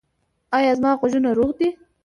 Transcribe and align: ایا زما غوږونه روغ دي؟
ایا 0.57 0.71
زما 0.77 0.91
غوږونه 0.99 1.29
روغ 1.37 1.49
دي؟ 1.59 1.69